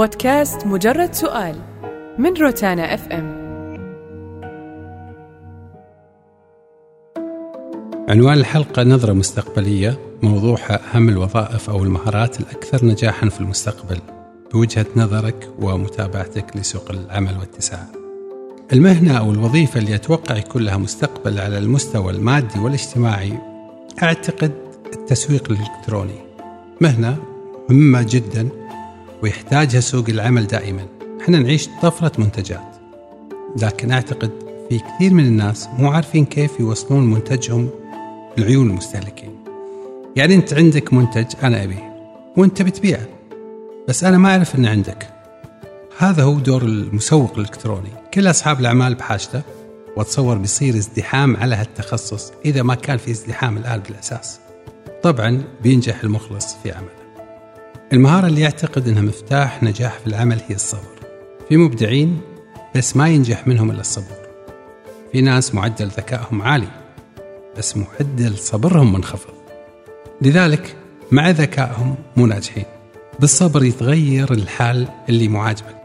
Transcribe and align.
بودكاست 0.00 0.66
مجرد 0.66 1.14
سؤال 1.14 1.56
من 2.18 2.36
روتانا 2.36 2.94
اف 2.94 3.08
ام 3.08 3.40
عنوان 8.08 8.38
الحلقة 8.38 8.82
نظرة 8.82 9.12
مستقبلية 9.12 9.98
موضوعها 10.22 10.96
أهم 10.96 11.08
الوظائف 11.08 11.70
أو 11.70 11.82
المهارات 11.82 12.40
الأكثر 12.40 12.86
نجاحا 12.86 13.28
في 13.28 13.40
المستقبل 13.40 13.98
بوجهة 14.52 14.86
نظرك 14.96 15.48
ومتابعتك 15.58 16.56
لسوق 16.56 16.90
العمل 16.90 17.36
واتساعه. 17.38 17.88
المهنة 18.72 19.18
أو 19.18 19.30
الوظيفة 19.32 19.80
اللي 19.80 19.94
أتوقع 19.94 20.36
يكون 20.36 20.62
لها 20.62 20.76
مستقبل 20.76 21.40
على 21.40 21.58
المستوى 21.58 22.12
المادي 22.12 22.58
والاجتماعي 22.58 23.38
أعتقد 24.02 24.52
التسويق 24.92 25.50
الإلكتروني. 25.50 26.18
مهنة 26.80 27.16
مهمة 27.68 28.06
جدا 28.08 28.48
ويحتاجها 29.22 29.80
سوق 29.80 30.08
العمل 30.08 30.46
دائما. 30.46 30.86
إحنا 31.20 31.38
نعيش 31.38 31.68
طفرة 31.82 32.12
منتجات. 32.18 32.76
لكن 33.62 33.92
أعتقد 33.92 34.30
في 34.68 34.78
كثير 34.78 35.14
من 35.14 35.24
الناس 35.26 35.68
مو 35.78 35.90
عارفين 35.90 36.24
كيف 36.24 36.60
يوصلون 36.60 37.10
منتجهم 37.10 37.70
لعيون 38.38 38.70
المستهلكين. 38.70 39.30
يعني 40.16 40.34
أنت 40.34 40.54
عندك 40.54 40.92
منتج 40.92 41.26
أنا 41.42 41.64
أبيه 41.64 41.90
وأنت 42.36 42.62
بتبيعه 42.62 43.06
بس 43.88 44.04
أنا 44.04 44.18
ما 44.18 44.30
أعرف 44.30 44.54
أنه 44.54 44.70
عندك 44.70 45.08
هذا 45.98 46.22
هو 46.22 46.34
دور 46.34 46.62
المسوق 46.62 47.32
الإلكتروني 47.34 47.90
كل 48.14 48.30
أصحاب 48.30 48.60
الأعمال 48.60 48.94
بحاجته 48.94 49.42
وأتصور 49.96 50.38
بيصير 50.38 50.74
ازدحام 50.74 51.36
على 51.36 51.54
هالتخصص 51.54 52.32
إذا 52.44 52.62
ما 52.62 52.74
كان 52.74 52.96
في 52.96 53.10
ازدحام 53.10 53.56
الآن 53.56 53.80
بالأساس 53.80 54.40
طبعا 55.02 55.42
بينجح 55.62 56.02
المخلص 56.02 56.56
في 56.62 56.72
عمله 56.72 56.99
المهارة 57.92 58.26
اللي 58.26 58.40
يعتقد 58.40 58.88
أنها 58.88 59.02
مفتاح 59.02 59.62
نجاح 59.62 59.98
في 59.98 60.06
العمل 60.06 60.40
هي 60.48 60.54
الصبر. 60.54 61.00
في 61.48 61.56
مبدعين 61.56 62.20
بس 62.76 62.96
ما 62.96 63.08
ينجح 63.08 63.46
منهم 63.46 63.70
إلا 63.70 63.80
الصبر. 63.80 64.16
في 65.12 65.20
ناس 65.20 65.54
معدل 65.54 65.86
ذكائهم 65.86 66.42
عالي 66.42 66.68
بس 67.58 67.76
معدل 67.76 68.38
صبرهم 68.38 68.92
منخفض. 68.92 69.34
لذلك 70.22 70.76
مع 71.10 71.30
ذكائهم 71.30 71.94
مو 72.16 72.26
ناجحين. 72.26 72.64
بالصبر 73.20 73.64
يتغير 73.64 74.32
الحال 74.32 74.88
اللي 75.08 75.28
مو 75.28 75.40
عاجبك. 75.40 75.76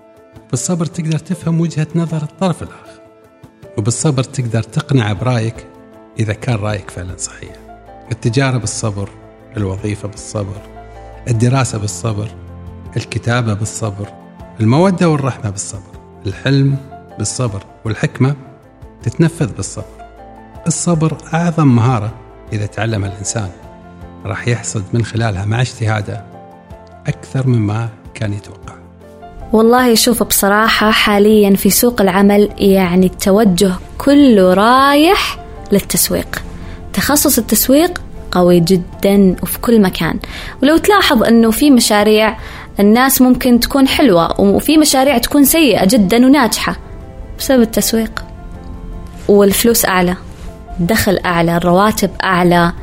بالصبر 0.50 0.86
تقدر 0.86 1.20
تفهم 1.20 1.62
وجهة 1.62 1.88
نظر 1.96 2.24
الطرف 2.24 2.64
الآخر. 2.64 3.02
وبالصبر 3.78 4.24
تقدر 4.24 4.64
تقنع 4.64 5.14
برأيك 5.14 5.68
إذا 6.20 6.34
كان 6.34 6.56
رأيك 6.56 6.90
فعلا 6.90 7.18
صحيح. 7.18 7.56
التجارة 8.12 8.58
بالصبر 8.58 9.10
الوظيفة 9.58 10.08
بالصبر. 10.08 10.75
الدراسة 11.28 11.78
بالصبر 11.78 12.28
الكتابة 12.98 13.54
بالصبر 13.54 14.08
المودة 14.60 15.10
والرحمة 15.10 15.50
بالصبر 15.50 15.96
الحلم 16.26 16.78
بالصبر 17.18 17.64
والحكمة 17.86 18.36
تتنفذ 19.04 19.54
بالصبر. 19.56 20.06
الصبر 20.68 21.18
أعظم 21.34 21.68
مهارة 21.68 22.14
إذا 22.54 22.66
تعلمها 22.66 23.10
الإنسان. 23.10 23.50
راح 24.26 24.48
يحصد 24.48 24.84
من 24.94 25.06
خلالها 25.06 25.46
مع 25.46 25.62
اجتهاده 25.62 26.26
أكثر 27.08 27.48
مما 27.48 27.90
كان 28.14 28.34
يتوقع. 28.34 28.76
والله 29.54 29.96
شوف 29.96 30.24
بصراحة 30.24 30.92
حاليا 30.92 31.56
في 31.56 31.70
سوق 31.70 32.02
العمل 32.02 32.50
يعني 32.58 33.06
التوجه 33.06 33.74
كله 33.98 34.54
رايح 34.54 35.40
للتسويق. 35.72 36.44
تخصص 36.94 37.38
التسويق 37.38 38.02
قوي 38.36 38.60
جدا 38.60 39.36
وفي 39.44 39.60
كل 39.60 39.82
مكان. 39.82 40.20
ولو 40.64 40.78
تلاحظ 40.78 41.24
أنه 41.24 41.52
في 41.52 41.72
مشاريع 41.72 42.38
الناس 42.80 43.22
ممكن 43.22 43.60
تكون 43.60 43.88
حلوة 43.88 44.42
وفي 44.42 44.78
مشاريع 44.78 45.18
تكون 45.18 45.44
سيئة 45.46 45.86
جدا 45.86 46.26
وناجحة 46.26 46.78
بسبب 47.40 47.62
التسويق. 47.62 48.24
والفلوس 49.28 49.86
أعلى 49.86 50.16
الدخل 50.80 51.20
أعلى 51.26 51.58
الرواتب 51.58 52.10
أعلى. 52.24 52.74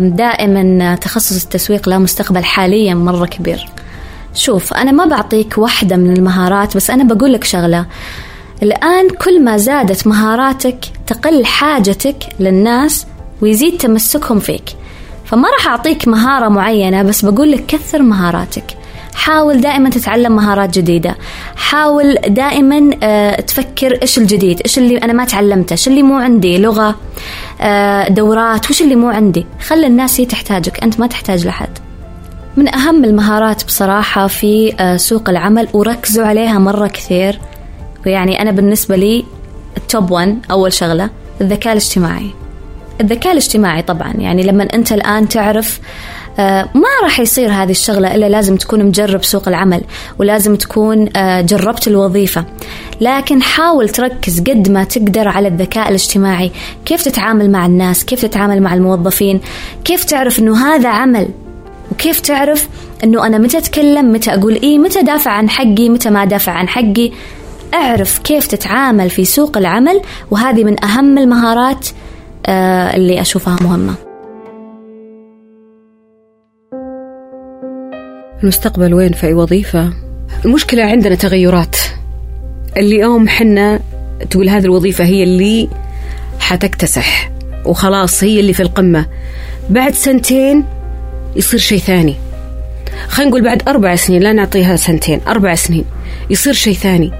دائما 0.00 0.94
تخصص 0.94 1.42
التسويق 1.42 1.88
له 1.88 1.98
مستقبل 1.98 2.44
حاليا 2.44 2.94
مرة 2.94 3.26
كبير. 3.26 3.68
شوف 4.34 4.74
أنا 4.74 4.92
ما 4.92 5.04
بعطيك 5.04 5.58
واحدة 5.58 5.96
من 5.96 6.16
المهارات 6.16 6.76
بس 6.76 6.90
أنا 6.90 7.04
بقول 7.04 7.32
لك 7.32 7.44
شغلة. 7.44 7.86
الآن 8.62 9.08
كل 9.08 9.44
ما 9.44 9.56
زادت 9.56 10.06
مهاراتك 10.06 10.78
تقل 11.06 11.44
حاجتك 11.44 12.16
للناس 12.40 13.06
ويزيد 13.42 13.78
تمسكهم 13.78 14.38
فيك. 14.38 14.64
فما 15.24 15.48
راح 15.48 15.66
أعطيك 15.68 16.08
مهارة 16.08 16.48
معينة 16.48 17.02
بس 17.02 17.24
بقول 17.24 17.52
لك 17.52 17.66
كثر 17.66 18.02
مهاراتك. 18.02 18.64
حاول 19.14 19.60
دائما 19.60 19.90
تتعلم 19.90 20.36
مهارات 20.36 20.78
جديدة. 20.78 21.16
حاول 21.56 22.14
دائما 22.14 22.90
آه، 23.02 23.40
تفكر 23.40 23.98
إيش 24.02 24.18
الجديد 24.18 24.60
إيش 24.64 24.78
اللي 24.78 24.96
أنا 24.98 25.12
ما 25.12 25.24
تعلمته 25.24 25.72
إيش 25.72 25.88
اللي 25.88 26.02
مو 26.02 26.18
عندي 26.18 26.58
لغة 26.58 26.94
آه، 27.60 28.08
دورات 28.08 28.70
وش 28.70 28.82
اللي 28.82 28.96
مو 28.96 29.08
عندي. 29.08 29.46
خلي 29.66 29.86
الناس 29.86 30.20
هي 30.20 30.26
تحتاجك 30.26 30.82
أنت 30.82 31.00
ما 31.00 31.06
تحتاج 31.06 31.46
لحد. 31.46 31.78
من 32.56 32.74
أهم 32.74 33.04
المهارات 33.04 33.64
بصراحة 33.64 34.26
في 34.26 34.74
آه، 34.80 34.96
سوق 34.96 35.28
العمل 35.28 35.68
وركزوا 35.72 36.24
عليها 36.24 36.58
مرة 36.58 36.86
كثير. 36.86 37.40
ويعني 38.06 38.42
أنا 38.42 38.50
بالنسبة 38.50 38.96
لي 38.96 39.24
التوب 39.76 40.10
1 40.10 40.38
أول 40.50 40.72
شغلة 40.72 41.10
الذكاء 41.40 41.72
الاجتماعي. 41.72 42.30
الذكاء 43.02 43.32
الاجتماعي 43.32 43.82
طبعا. 43.82 44.12
يعني 44.18 44.42
لما 44.42 44.68
أنت 44.74 44.92
الآن 44.92 45.28
تعرف 45.28 45.80
آه، 46.38 46.68
ما 46.74 46.88
راح 47.02 47.20
يصير 47.20 47.50
هذه 47.50 47.70
الشغلة 47.70 48.14
إلا 48.14 48.28
لازم 48.28 48.56
تكون 48.56 48.84
مجرب 48.84 49.24
سوق 49.24 49.48
العمل 49.48 49.82
ولازم 50.18 50.56
تكون 50.56 51.08
آه، 51.16 51.40
جربت 51.40 51.88
الوظيفة. 51.88 52.44
لكن 53.00 53.42
حاول 53.42 53.88
تركز 53.88 54.40
قد 54.40 54.70
ما 54.70 54.84
تقدر 54.84 55.28
على 55.28 55.48
الذكاء 55.48 55.88
الاجتماعي. 55.88 56.50
كيف 56.84 57.02
تتعامل 57.04 57.50
مع 57.50 57.66
الناس؟ 57.66 58.04
كيف 58.04 58.22
تتعامل 58.22 58.62
مع 58.62 58.74
الموظفين؟ 58.74 59.40
كيف 59.84 60.04
تعرف 60.04 60.38
أنه 60.38 60.66
هذا 60.66 60.88
عمل؟ 60.88 61.28
وكيف 61.92 62.20
تعرف 62.20 62.68
أنه 63.04 63.26
أنا 63.26 63.38
متى 63.38 63.58
أتكلم 63.58 64.12
متى 64.12 64.34
أقول 64.34 64.54
إيه 64.54 64.78
متى 64.78 65.02
دافع 65.02 65.30
عن 65.30 65.50
حقي 65.50 65.88
متى 65.88 66.10
ما 66.10 66.24
دافع 66.24 66.52
عن 66.52 66.68
حقي؟ 66.68 67.10
اعرف 67.74 68.18
كيف 68.18 68.46
تتعامل 68.46 69.10
في 69.10 69.24
سوق 69.24 69.56
العمل. 69.56 70.00
وهذه 70.30 70.64
من 70.64 70.84
أهم 70.84 71.18
المهارات 71.18 71.88
اللي 72.48 73.20
أشوفها 73.20 73.56
مهمة. 73.62 73.94
المستقبل 78.42 78.94
وين 78.94 79.12
في 79.12 79.26
أي 79.26 79.34
وظيفة؟ 79.34 79.92
المشكلة 80.44 80.82
عندنا 80.82 81.14
تغيرات. 81.14 81.76
اليوم 82.76 83.28
حنا 83.28 83.80
تقول 84.30 84.48
هذه 84.48 84.64
الوظيفة 84.64 85.04
هي 85.04 85.22
اللي 85.22 85.68
حتكتسح 86.40 87.30
وخلاص 87.66 88.24
هي 88.24 88.40
اللي 88.40 88.52
في 88.52 88.62
القمة. 88.62 89.06
بعد 89.70 89.94
سنتين 89.94 90.64
يصير 91.36 91.60
شيء 91.60 91.78
ثاني. 91.78 92.14
خلينا 93.08 93.30
نقول 93.30 93.44
بعد 93.44 93.68
أربع 93.68 93.94
سنين 93.94 94.22
لا 94.22 94.32
نعطيها 94.32 94.76
سنتين 94.76 95.20
أربع 95.28 95.54
سنين 95.54 95.84
يصير 96.30 96.52
شيء 96.52 96.74
ثاني. 96.74 97.12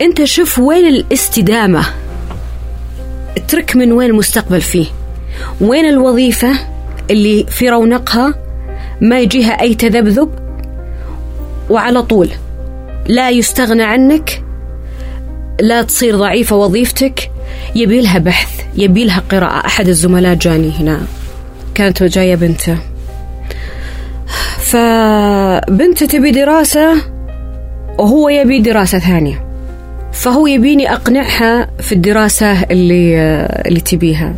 أنت 0.00 0.24
شوف 0.24 0.58
وين 0.58 0.86
الاستدامة. 0.86 1.84
اترك 3.36 3.76
من 3.76 3.92
وين 3.92 4.10
المستقبل 4.10 4.60
فيه. 4.60 4.86
وين 5.60 5.84
الوظيفة 5.84 6.52
اللي 7.10 7.46
في 7.48 7.68
رونقها؟ 7.68 8.34
ما 9.00 9.20
يجيها 9.20 9.60
أي 9.60 9.74
تذبذب؟ 9.74 10.30
وعلى 11.70 12.02
طول 12.02 12.28
لا 13.06 13.30
يستغنى 13.30 13.82
عنك 13.82 14.42
لا 15.60 15.82
تصير 15.82 16.16
ضعيفة 16.16 16.56
وظيفتك. 16.56 17.30
يبي 17.74 18.00
لها 18.00 18.18
بحث 18.18 18.60
يبي 18.74 19.04
لها 19.04 19.22
قراءة. 19.30 19.66
أحد 19.66 19.88
الزملاء 19.88 20.34
جاني 20.34 20.70
هنا. 20.80 21.00
كانت 21.74 22.02
جاية 22.02 22.34
بنته. 22.34 22.78
فبنته 24.58 26.06
تبي 26.06 26.30
دراسة 26.30 26.94
وهو 27.98 28.28
يبي 28.28 28.60
دراسة 28.60 28.98
ثانية. 28.98 29.47
فهو 30.18 30.46
يبيني 30.46 30.92
أقنعها 30.92 31.68
في 31.80 31.92
الدراسة 31.92 32.62
اللي 32.62 33.16
اللي 33.66 33.80
تبيها. 33.80 34.34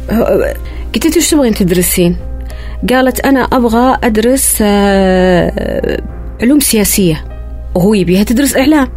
قلت 0.94 1.06
له 1.06 1.16
إيش 1.16 1.30
تبغين 1.30 1.54
تدرسين؟ 1.54 2.16
قالت 2.90 3.20
أنا 3.20 3.40
أبغى 3.40 3.98
أدرس 4.04 4.58
آه، 4.62 6.02
علوم 6.42 6.60
سياسية. 6.60 7.24
وهو 7.74 7.94
يبيها 7.94 8.22
تدرس 8.24 8.56
إعلام. 8.56 8.88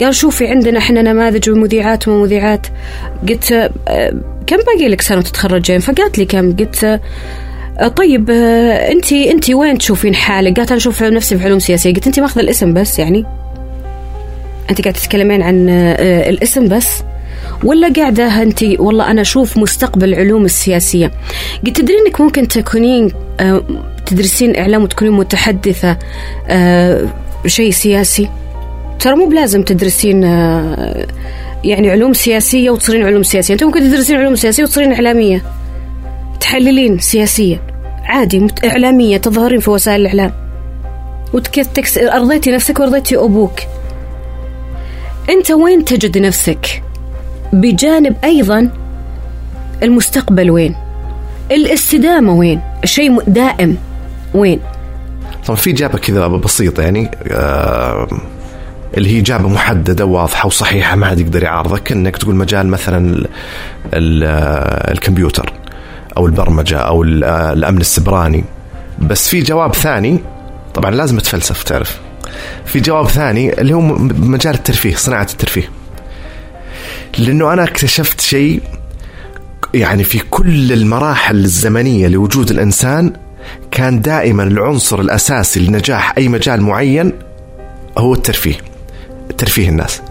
قال 0.00 0.14
شوفي 0.14 0.46
عندنا 0.46 0.78
إحنا 0.78 1.02
نماذج 1.02 1.50
ومذيعات 1.50 2.08
ومذيعات. 2.08 2.66
قلت 3.28 3.52
آه، 3.88 4.14
كم 4.46 4.56
باقي 4.56 4.88
لك 4.88 5.00
سنة 5.00 5.20
تتخرجين؟ 5.20 5.80
فقالت 5.80 6.18
لي 6.18 6.24
كم؟ 6.24 6.56
قلت 6.56 6.84
آه، 7.78 7.88
طيب 7.88 8.30
انت 8.30 9.12
انت 9.12 9.50
وين 9.50 9.78
تشوفين 9.78 10.14
حالك؟ 10.14 10.56
قالت 10.56 10.70
أنا 10.70 10.78
أشوف 10.78 11.02
نفسي 11.02 11.38
في 11.38 11.44
علوم 11.44 11.58
سياسية، 11.58 11.94
قلت 11.94 12.06
انت 12.06 12.20
ماخذة 12.20 12.40
الاسم 12.40 12.74
بس 12.74 12.98
يعني؟ 12.98 13.24
أنت 14.70 14.80
قاعدة 14.80 14.98
تتكلمين 14.98 15.42
عن 15.42 15.68
الاسم 15.68 16.68
بس؟ 16.68 17.02
ولا 17.64 17.92
قاعدة 17.92 18.42
أنت 18.42 18.62
والله 18.78 19.10
أنا 19.10 19.20
أشوف 19.20 19.58
مستقبل 19.58 20.12
العلوم 20.14 20.44
السياسية. 20.44 21.10
قلت 21.66 21.80
تدري 21.80 21.94
أنك 22.06 22.20
ممكن 22.20 22.48
تكونين 22.48 23.10
آه، 23.40 23.64
تدرسين 24.06 24.56
إعلام 24.56 24.82
وتكونين 24.82 25.14
متحدثة 25.14 25.98
آه 26.48 27.08
شيء 27.46 27.70
سياسي؟ 27.70 28.28
ترى 29.00 29.16
مو 29.16 29.26
بلازم 29.26 29.62
تدرسين 29.62 30.24
آه 30.24 31.06
يعني 31.64 31.90
علوم 31.90 32.12
سياسية 32.12 32.70
وتصيرين 32.70 33.06
علوم 33.06 33.22
سياسية. 33.22 33.54
أنت 33.54 33.64
ممكن 33.64 33.80
تدرسين 33.80 34.16
علوم 34.16 34.34
سياسية 34.34 34.62
وتصيرين 34.62 34.92
إعلامية. 34.92 35.42
تحللين 36.40 36.98
سياسيا 36.98 37.60
عادي 38.04 38.46
إعلامية 38.64 39.16
تظهرين 39.16 39.60
في 39.60 39.70
وسائل 39.70 40.00
الإعلام. 40.00 40.32
تكس... 41.74 41.98
أرضيتي 41.98 42.50
نفسك 42.50 42.80
وأرضيتي 42.80 43.16
أبوك. 43.16 43.60
أنت 45.30 45.50
وين 45.50 45.84
تجد 45.84 46.18
نفسك؟ 46.18 46.82
بجانب 47.52 48.16
أيضا 48.24 48.70
المستقبل 49.82 50.50
وين؟ 50.50 50.74
الاستدامة 51.50 52.32
وين؟ 52.34 52.60
الشيء 52.84 53.10
م- 53.10 53.20
دائم 53.26 53.76
وين؟ 54.34 54.60
طبعا 55.46 55.56
في 55.56 55.70
إجابة 55.70 55.98
كذا 55.98 56.26
بسيطة 56.26 56.82
يعني 56.82 57.10
آه 57.30 58.08
اللي 58.96 59.14
هي 59.16 59.20
إجابة 59.20 59.48
محددة 59.48 60.04
واضحة 60.04 60.46
وصحيحة 60.46 60.96
ما 60.96 61.06
حد 61.06 61.20
يقدر 61.20 61.42
يعارضك. 61.42 61.92
إنك 61.92 62.16
تقول 62.16 62.34
مجال 62.34 62.66
مثلا 62.66 62.98
ال 62.98 63.26
ال 63.94 64.24
الكمبيوتر 64.92 65.52
أو 66.16 66.26
البرمجة 66.26 66.76
أو 66.78 67.02
ال- 67.02 67.24
الأمن 67.24 67.80
السبراني. 67.80 68.44
بس 68.98 69.28
في 69.28 69.40
جواب 69.42 69.74
ثاني 69.74 70.18
طبعا 70.74 70.90
لازم 70.90 71.18
تفلسف 71.18 71.62
تعرف. 71.62 72.00
في 72.66 72.80
جواب 72.80 73.08
ثاني 73.08 73.60
اللي 73.60 73.74
هو 73.74 73.80
مجال 73.80 74.54
الترفيه 74.54 74.94
صناعة 74.94 75.28
الترفيه. 75.32 75.68
لأنه 77.18 77.52
أنا 77.52 77.64
اكتشفت 77.64 78.20
شيء 78.20 78.60
يعني 79.74 80.04
في 80.04 80.18
كل 80.30 80.72
المراحل 80.72 81.36
الزمنية 81.36 82.08
لوجود 82.08 82.50
الإنسان 82.50 83.12
كان 83.70 84.00
دائما 84.00 84.42
العنصر 84.42 85.00
الأساسي 85.00 85.60
لنجاح 85.60 86.12
أي 86.18 86.28
مجال 86.28 86.60
معين 86.60 87.12
هو 87.98 88.14
الترفيه 88.14 88.54
ترفيه 89.38 89.68
الناس. 89.68 90.02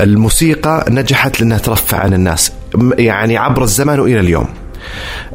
الموسيقى 0.00 0.84
نجحت 0.88 1.40
لأنها 1.40 1.58
ترفع 1.58 1.98
عن 1.98 2.14
الناس 2.14 2.52
يعني 2.98 3.36
عبر 3.36 3.62
الزمن 3.62 4.00
وإلى 4.00 4.20
اليوم. 4.20 4.44
ال- 4.44 4.48
ال- 4.48 4.65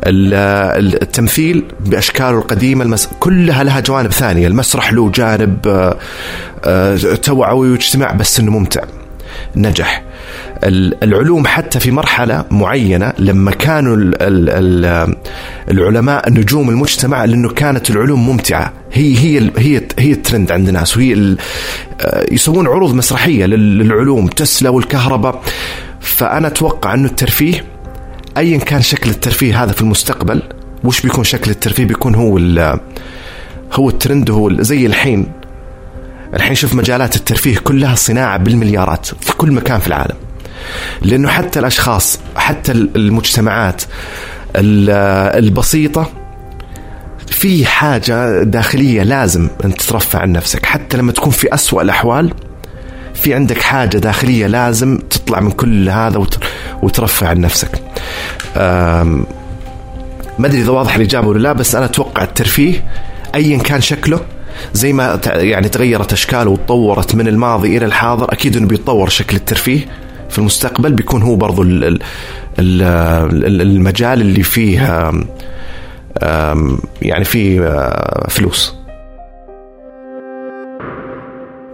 التمثيل 0.04 1.64
بأشكاله 1.80 2.38
القديمة 2.38 2.84
المس... 2.84 3.10
كلها 3.20 3.64
لها 3.64 3.80
جوانب 3.80 4.12
ثانية. 4.12 4.48
المسرح 4.48 4.94
له 4.94 5.10
جانب 5.10 5.68
آه، 5.68 5.98
آه، 6.66 6.96
توعوي 6.98 7.72
واجتماع 7.72 8.12
بس 8.12 8.40
أنه 8.40 8.52
ممتع 8.52 8.82
نجح. 9.56 10.04
ال- 10.64 11.04
العلوم 11.04 11.48
حتى 11.48 11.80
في 11.80 11.92
مرحلة 11.92 12.46
معينة 12.52 13.14
لما 13.20 13.52
كانوا 13.52 13.96
ال 13.96 14.22
ال 14.22 14.50
ال 14.86 15.16
العلماء 15.72 16.30
نجوم 16.32 16.70
المجتمع 16.70 17.26
لأنه 17.26 17.50
كانت 17.50 17.90
العلوم 17.90 18.28
ممتعة. 18.30 18.74
هي 18.94 19.18
هي 19.18 19.52
هي 19.58 19.82
هي 20.00 20.12
الترند 20.12 20.52
عند 20.52 20.68
الناس 20.68 20.98
وهي 20.98 21.36
آه، 22.02 22.26
يسوون 22.32 22.68
عروض 22.68 22.94
مسرحية 22.94 23.46
لل- 23.46 23.78
للعلوم 23.80 24.28
تسلا 24.28 24.70
والكهرباء. 24.70 25.42
فأنا 26.00 26.48
أتوقع 26.48 26.94
أنه 26.94 27.06
الترفيه 27.06 27.66
ايا 28.38 28.58
كان 28.58 28.82
شكل 28.82 29.10
الترفيه 29.10 29.64
هذا 29.64 29.72
في 29.72 29.82
المستقبل 29.82 30.42
وش 30.84 31.02
بيكون 31.02 31.24
شكل 31.24 31.52
الترفيه؟ 31.52 31.86
بيكون 31.86 32.16
هو 32.16 32.38
ال- 32.38 32.80
هو 33.74 33.90
الترند 33.90 34.32
هو 34.32 34.62
زي 34.62 34.86
الحين. 34.86 35.32
الحين 36.34 36.56
شوف 36.56 36.74
مجالات 36.74 37.16
الترفيه 37.16 37.58
كلها 37.58 37.96
صناعة 37.96 38.38
بالمليارات 38.38 39.06
في 39.06 39.34
كل 39.38 39.52
مكان 39.52 39.80
في 39.80 39.88
العالم. 39.88 40.16
لأنه 41.02 41.30
حتى 41.30 41.60
الأشخاص 41.60 42.20
حتى 42.36 42.72
ال- 42.72 42.90
المجتمعات 42.96 43.82
ال- 44.56 44.90
البسيطة 45.44 46.10
في 47.28 47.66
حاجة 47.66 48.44
داخلية 48.44 49.04
لازم 49.04 49.48
أن 49.66 49.74
تترفع 49.76 50.20
عن 50.20 50.32
نفسك. 50.32 50.66
حتى 50.66 50.98
لما 50.98 51.12
تكون 51.12 51.32
في 51.32 51.54
أسوأ 51.54 51.82
الأحوال 51.82 52.34
في 53.14 53.34
عندك 53.34 53.62
حاجة 53.62 53.98
داخلية 53.98 54.48
لازم 54.48 54.98
تطلع 55.10 55.40
من 55.40 55.52
كل 55.52 55.90
هذا 55.90 56.18
وت- 56.18 56.40
وترفع 56.84 57.28
عن 57.28 57.40
نفسك. 57.42 57.82
ما 60.40 60.48
أدري 60.48 60.62
إذا 60.62 60.72
واضح 60.72 60.96
الاجابه 60.96 61.28
ولا 61.28 61.40
لا 61.40 61.54
بس 61.54 61.76
أنا 61.76 61.86
أتوقع 61.86 62.24
الترفيه 62.24 62.84
ايا 63.36 63.58
كان 63.58 63.82
شكله 63.82 64.20
زي 64.74 64.94
ما 64.94 65.20
يعني 65.26 65.70
تغيرت 65.70 66.14
أشكاله 66.14 66.50
وتطورت 66.52 67.16
من 67.16 67.28
الماضي 67.28 67.78
إلى 67.78 67.86
الحاضر 67.86 68.34
أكيد 68.34 68.58
إنه 68.58 68.68
بيتطور 68.68 69.10
شكل 69.10 69.38
الترفيه 69.38 69.86
في 70.30 70.40
المستقبل 70.40 70.94
بيكون 70.94 71.22
هو 71.22 71.36
برضو 71.36 71.62
ال- 71.62 71.84
ال- 71.84 72.00
ال- 72.60 73.46
ال- 73.46 73.62
المجال 73.62 74.22
اللي 74.22 74.44
فيه 74.44 75.12
يعني 77.02 77.24
فيه 77.26 77.68
أه، 77.68 78.28
فلوس. 78.30 78.76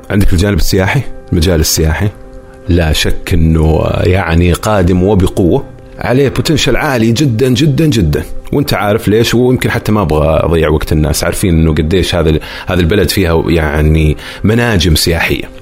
عندك 0.10 0.34
الجانب 0.34 0.58
السياحي؟ 0.58 1.02
المجال 1.32 1.60
السياحي؟ 1.60 2.10
لا 2.70 2.94
شك 2.94 3.34
إنه 3.34 3.84
يعني 4.04 4.54
قادم 4.54 5.04
وبقوة. 5.04 5.64
عليه 6.08 6.30
بوتنشل 6.30 6.76
عالي 6.76 7.12
جدا 7.12 7.50
جدا 7.50 7.86
جدا. 7.86 8.24
وانت 8.54 8.74
عارف 8.74 9.08
ليش؟ 9.08 9.34
ويمكن 9.34 9.72
حتى 9.72 9.92
ما 9.92 10.02
أبغى 10.02 10.40
أضيع 10.44 10.70
وقت 10.70 10.92
الناس. 10.92 11.24
عارفين 11.24 11.60
إنه 11.60 11.74
قديش 11.74 12.16
هذا 12.16 12.40
هذا 12.68 12.80
البلد 12.80 13.10
فيها 13.10 13.44
يعني 13.48 14.18
مناجم 14.44 14.96
سياحية. 14.96 15.57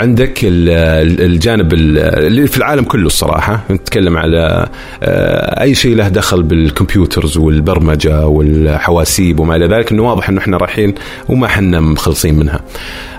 عندك 0.00 0.44
ال- 0.44 0.68
ال- 1.08 1.20
الجانب 1.24 1.72
ال- 1.72 1.98
اللي 1.98 2.46
في 2.46 2.56
العالم 2.58 2.84
كله 2.84 3.06
الصراحة. 3.06 3.60
نتكلم 3.70 4.16
على 4.16 4.66
آه، 5.02 5.62
أي 5.62 5.74
شيء 5.74 5.96
له 5.96 6.08
دخل 6.08 6.42
بالكمبيوترز 6.42 7.36
والبرمجة 7.36 8.26
والحواسيب 8.26 9.40
وما 9.40 9.56
إلى 9.56 9.66
ذلك 9.66 9.92
أنه 9.92 10.02
واضح 10.02 10.28
أنه 10.28 10.40
إحنا 10.40 10.56
رايحين 10.56 10.94
وما 11.28 11.48
حنا 11.48 11.80
مخلصين 11.80 12.34
منها. 12.34 12.60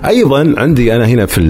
أيضا 0.06 0.54
عندي 0.56 0.96
أنا 0.96 1.06
هنا 1.06 1.26
في 1.26 1.40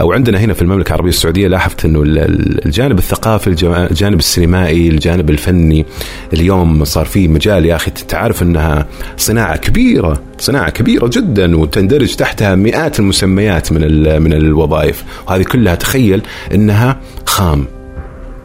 أو 0.00 0.12
عندنا 0.12 0.38
هنا 0.38 0.54
في 0.54 0.62
المملكة 0.62 0.88
العربية 0.88 1.08
السعودية 1.08 1.48
لاحظت 1.48 1.84
ال- 1.84 2.66
الجانب 2.66 2.98
الثقافي 2.98 3.46
الجانب 3.90 4.18
السينمائي 4.18 4.88
الجانب 4.88 5.30
الفني 5.30 5.86
اليوم 6.32 6.84
صار 6.84 7.04
في 7.04 7.28
مجال 7.28 7.66
يا 7.66 7.76
أخي 7.76 7.90
تعرف 7.90 8.42
أنها 8.42 8.86
صناعة 9.16 9.56
كبيرة 9.56 10.20
صناعة 10.38 10.70
كبيرة 10.70 11.06
جدا 11.12 11.56
وتندرج 11.56 12.14
تحتها 12.14 12.54
مئات 12.54 13.00
المسميات 13.00 13.72
من 13.72 13.80
من 14.22 14.32
الوظائف. 14.32 15.04
وهذه 15.28 15.42
كلها 15.42 15.74
تخيل 15.74 16.22
إنها 16.54 17.00
خام. 17.26 17.66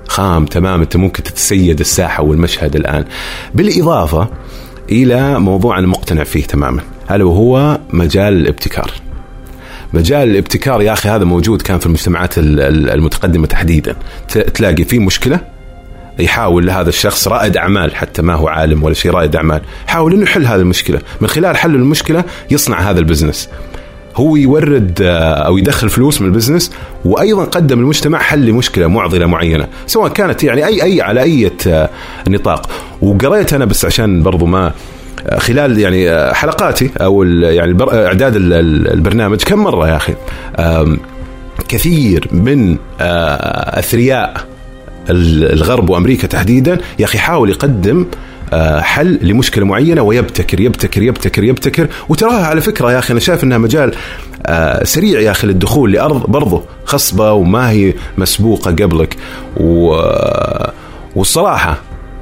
خام 0.08 0.46
تمام. 0.46 0.82
أنت 0.82 0.98
ممكن 0.98 1.24
تتسيد 1.24 1.80
الساحة 1.80 2.24
والمشهد 2.24 2.76
الآن. 2.76 3.06
بالإضافة 3.54 4.28
إلى 4.92 5.40
موضوع 5.40 5.80
أنا 5.80 5.88
مقتنع 5.88 6.24
فيه 6.24 6.44
تماما. 6.44 6.82
الا 7.12 7.24
وهو 7.24 7.80
مجال 7.94 8.34
الابتكار؟ 8.34 8.92
مجال 9.94 10.30
الابتكار 10.30 10.82
يا 10.82 10.94
أخي 10.94 11.10
هذا 11.10 11.26
موجود 11.26 11.62
كان 11.62 11.80
في 11.80 11.86
المجتمعات 11.86 12.38
ال- 12.38 12.60
ال- 12.60 12.90
المتقدمة 12.90 13.48
تحديدا. 13.48 13.96
تلاقي 14.54 14.84
في 14.84 15.00
مشكلة؟ 15.00 15.53
يحاول 16.20 16.70
هذا 16.70 16.90
الشخص 16.90 17.28
رائد 17.28 17.58
أعمال 17.58 17.96
حتى 17.96 18.22
ما 18.22 18.34
هو 18.34 18.48
عالم 18.48 18.84
ولا 18.84 18.94
شيء 18.94 19.12
رائد 19.12 19.36
أعمال. 19.36 19.62
يحاول 19.88 20.14
إنه 20.14 20.24
يحل 20.24 20.46
هذه 20.46 20.60
المشكلة. 20.60 21.00
من 21.22 21.28
خلال 21.28 21.58
حل 21.58 21.76
المشكلة 21.76 22.24
يصنع 22.52 22.80
هذا 22.80 23.00
ال 23.00 23.05
business. 23.05 23.50
هو 24.16 24.36
يورد 24.36 25.00
آه، 25.02 25.34
أو 25.34 25.58
يدخل 25.58 25.90
فلوس 25.90 26.22
من 26.22 26.28
ال 26.28 26.33
business 26.33 26.72
وأيضا 27.06 27.44
قدم 27.44 27.80
للمجتمع 27.80 28.20
حل 28.20 28.46
لمشكلة 28.46 28.88
معضلة 28.88 29.26
معينة 29.26 29.68
سواء 29.88 30.10
كانت 30.12 30.44
يعني 30.44 30.66
أي 30.66 30.84
أي 30.84 31.02
على 31.02 31.22
أي 31.22 31.52
آه، 31.68 31.90
نطاق. 32.28 32.70
وقريت 33.02 33.54
أنا 33.54 33.66
بس 33.66 33.86
عشان 33.86 34.24
برضو 34.24 34.46
ما 34.46 34.72
آه، 35.28 35.40
خلال 35.40 35.80
يعني 35.80 36.34
حلقاتي 36.34 36.90
أو 37.02 37.24
يعني 37.24 37.78
إعداد 37.94 38.36
ال- 38.36 38.54
ال- 38.54 38.92
البرنامج 38.94 39.44
كم 39.44 39.60
مرة 39.60 39.88
يا 39.90 39.96
أخي؟ 39.96 40.14
كثير 41.68 42.28
من 42.32 42.78
أثرياء 43.00 44.53
الغرب 45.10 45.90
وأمريكا 45.90 46.28
تحديدا 46.28 46.78
يا 47.00 47.06
أخي 47.06 47.18
حاول 47.18 47.50
يقدم 47.50 48.06
آه، 48.54 48.82
حل 48.82 49.20
لمشكلة 49.22 49.66
معينة 49.66 50.02
ويبتكر 50.02 50.60
يبتكر 50.60 51.02
يبتكر 51.02 51.44
يبتكر. 51.44 51.88
وتراها 52.10 52.46
على 52.46 52.62
فكرة 52.62 52.92
يا 52.92 53.00
أخي 53.00 53.12
أنا 53.12 53.20
شايف 53.20 53.44
إنها 53.44 53.58
مجال 53.58 53.94
آه، 54.46 54.84
سريع 54.84 55.20
يا 55.20 55.32
أخي 55.32 55.48
للدخول 55.48 55.92
لأرض 55.92 56.26
برضه 56.32 56.64
خصبة 56.86 57.32
وما 57.32 57.70
هي 57.70 57.94
مسبوقة 58.18 58.72
قبلك. 58.72 59.18
والصراحه 61.16 61.78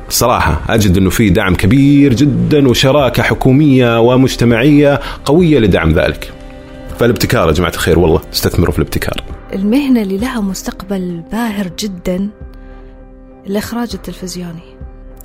صراحة 0.10 0.62
أجد 0.70 0.98
أنه 0.98 1.10
في 1.10 1.30
دعم 1.30 1.56
كبير 1.56 2.14
جدا 2.14 2.68
وشراكة 2.68 3.24
حكومية 3.24 4.00
ومجتمعية 4.00 5.00
قوية 5.26 5.60
لدعم 5.60 5.92
ذلك. 5.92 6.32
فالابتكار 7.00 7.48
يا 7.48 7.54
جماعة 7.54 7.72
الخير 7.72 8.00
والله 8.00 8.22
استثمروا 8.34 8.72
في 8.72 8.80
الابتكار. 8.80 9.24
المهنة 9.54 10.02
اللي 10.02 10.18
لها 10.18 10.42
مستقبل 10.42 11.22
باهر 11.32 11.68
جدا 11.80 12.30
الإخراج 13.48 13.90
التلفزيوني. 13.94 14.78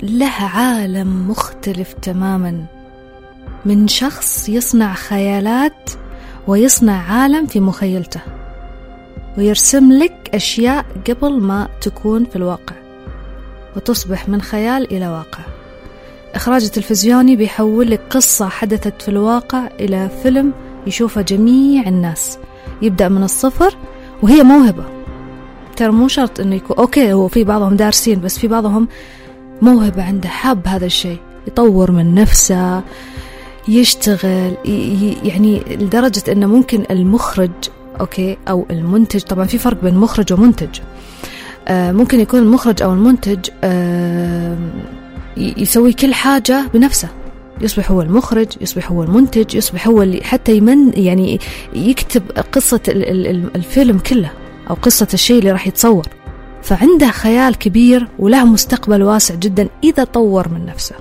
لها 0.03 0.47
عالم 0.47 1.29
مختلف 1.29 1.93
تماما. 1.93 2.65
من 3.65 3.87
شخص 3.87 4.49
يصنع 4.49 4.93
خيالات 4.93 5.89
ويصنع 6.47 7.11
عالم 7.11 7.45
في 7.45 7.59
مخيلته. 7.59 8.21
ويرسم 9.37 9.91
لك 9.91 10.29
أشياء 10.33 10.85
قبل 11.09 11.39
ما 11.39 11.67
تكون 11.81 12.25
في 12.25 12.35
الواقع. 12.35 12.75
وتصبح 13.75 14.29
من 14.29 14.41
خيال 14.41 14.93
إلى 14.93 15.07
واقع. 15.07 15.43
إخراج 16.35 16.63
التلفزيوني 16.63 17.35
بيحول 17.35 17.91
لك 17.91 18.01
قصة 18.09 18.49
حدثت 18.49 19.01
في 19.01 19.09
الواقع 19.09 19.67
إلى 19.79 20.09
فيلم 20.23 20.53
يشوفه 20.87 21.21
جميع 21.21 21.87
الناس. 21.87 22.39
يبدأ 22.81 23.09
من 23.09 23.23
الصفر 23.23 23.77
وهي 24.21 24.43
موهبة. 24.43 24.96
ترى 25.77 25.91
مو 25.91 26.07
شرط 26.07 26.39
إنه 26.39 26.55
يكون 26.55 26.77
okay 26.77 27.13
هو 27.13 27.27
في 27.27 27.43
بعضهم 27.43 27.75
دارسين 27.75 28.21
بس 28.21 28.39
في 28.39 28.47
بعضهم 28.47 28.87
موهبة 29.61 30.03
عنده 30.03 30.29
حاب 30.29 30.67
هذا 30.67 30.85
الشيء. 30.85 31.17
يطور 31.47 31.91
من 31.91 32.15
نفسه 32.15 32.81
يشتغل 33.67 34.53
يعني 35.23 35.59
لدرجة 35.69 36.23
إنه 36.31 36.47
ممكن 36.47 36.83
المخرج 36.91 37.51
okay 37.99 38.37
أو 38.49 38.65
المنتج 38.71 39.21
طبعا 39.21 39.45
في 39.45 39.57
فرق 39.57 39.83
بين 39.83 39.95
مخرج 39.95 40.33
ومنتج. 40.33 40.79
آه 41.67 41.91
ممكن 41.91 42.19
يكون 42.19 42.39
المخرج 42.39 42.83
أو 42.83 42.93
المنتج 42.93 43.39
يسوي 45.37 45.93
كل 45.93 46.13
حاجة 46.13 46.65
بنفسه. 46.73 47.07
يصبح 47.61 47.91
هو 47.91 48.01
المخرج 48.01 48.47
يصبح 48.61 48.91
هو 48.91 49.03
المنتج 49.03 49.55
يصبح 49.55 49.87
هو 49.87 50.01
اللي 50.01 50.23
حتى 50.23 50.57
يمن 50.57 50.91
يعني 50.93 51.39
يكتب 51.73 52.23
قصة 52.51 52.79
ال- 52.87 53.09
ال- 53.09 53.27
ال- 53.27 53.55
الفيلم 53.55 53.97
كله. 53.99 54.31
أو 54.69 54.75
قصة 54.75 55.07
الشيء 55.13 55.39
اللي 55.39 55.51
راح 55.51 55.67
يتصور. 55.67 56.07
فعنده 56.63 57.07
خيال 57.11 57.55
كبير 57.57 58.07
وله 58.19 58.45
مستقبل 58.45 59.03
واسع 59.03 59.35
جدا 59.35 59.69
إذا 59.83 60.03
طور 60.03 60.49
من 60.49 60.65
نفسه. 60.65 60.95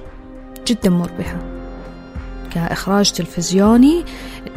جدا 0.66 0.90
مربحة 0.90 1.36
كإخراج 2.54 3.12
تلفزيوني 3.12 4.04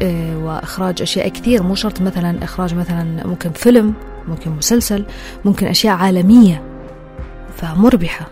آه، 0.01 0.37
وإخراج 0.37 1.01
أشياء 1.01 1.27
كثير. 1.27 1.63
مو 1.63 1.75
شرط 1.75 2.01
مثلا 2.01 2.43
إخراج 2.43 2.73
مثلا 2.75 3.27
ممكن 3.27 3.51
فيلم 3.51 3.93
ممكن 4.27 4.51
مسلسل 4.51 5.05
ممكن 5.45 5.67
أشياء 5.67 5.95
عالمية. 5.95 6.61
فمربحة 7.57 8.27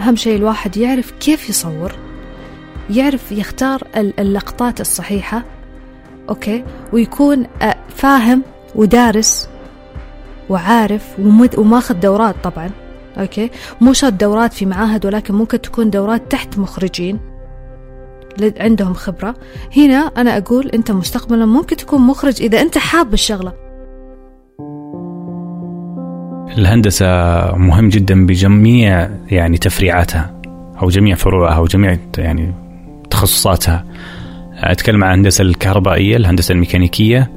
أهم 0.00 0.16
شيء 0.16 0.36
الواحد 0.36 0.76
يعرف 0.76 1.10
كيف 1.20 1.48
يصور 1.50 1.92
يعرف 2.90 3.32
يختار 3.32 3.82
ال- 3.96 4.20
اللقطات 4.20 4.80
الصحيحة 4.80 5.44
okay؟ 6.28 6.64
ويكون 6.92 7.46
آه، 7.62 7.76
فاهم 7.96 8.42
ودارس 8.74 9.48
وعارف 10.48 11.18
ومد- 11.18 11.58
وماخذ 11.58 11.94
دورات 11.94 12.34
طبعا 12.44 12.70
okay؟ 13.18 13.50
مو 13.80 13.92
شرط 13.92 14.12
دورات 14.12 14.52
في 14.52 14.66
معاهد 14.66 15.06
ولكن 15.06 15.34
ممكن 15.34 15.60
تكون 15.60 15.90
دورات 15.90 16.22
تحت 16.30 16.58
مخرجين 16.58 17.18
عندهم 18.60 18.94
خبرة. 18.94 19.34
هنا 19.76 19.96
أنا 19.96 20.36
أقول 20.38 20.68
أنت 20.74 20.90
مستقبلا 20.90 21.46
ممكن 21.46 21.76
تكون 21.76 22.00
مخرج 22.00 22.42
إذا 22.42 22.60
أنت 22.60 22.78
حاب 22.78 23.12
الشغلة. 23.14 23.52
الهندسة 26.58 27.06
مهم 27.56 27.88
جدا 27.88 28.26
بجميع 28.26 29.08
يعني 29.30 29.58
تفريعاتها 29.58 30.40
أو 30.82 30.88
جميع 30.88 31.14
فروعها 31.16 31.54
أو 31.56 31.64
جميع 31.64 31.98
يعني 32.18 32.54
تخصصاتها. 33.10 33.84
أتكلم 34.58 35.04
عن 35.04 35.10
الهندسة 35.10 35.42
الكهربائية 35.42 36.16
الهندسة 36.16 36.52
الميكانيكية 36.52 37.30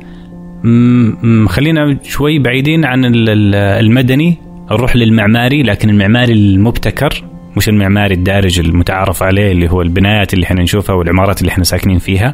خلينا 1.48 1.98
شوي 2.04 2.40
بعيدين 2.40 2.86
عن 2.86 3.06
ال- 3.06 3.30
ال- 3.30 3.56
المدني. 3.56 4.38
نروح 4.72 4.96
للمعماري 4.96 5.64
لكن 5.64 5.90
المعماري 5.90 6.34
المبتكر 6.34 7.24
مش 7.58 7.70
المعماري 7.70 8.14
الدارج 8.16 8.60
المتعارف 8.60 9.24
عليه 9.24 9.52
اللي 9.52 9.70
هو 9.72 9.82
البنايات 9.82 10.34
اللي 10.34 10.46
إحنا 10.46 10.62
نشوفها 10.64 10.96
والعمارات 10.96 11.42
اللي 11.42 11.52
إحنا 11.52 11.64
ساكنين 11.64 12.00
فيها. 12.00 12.34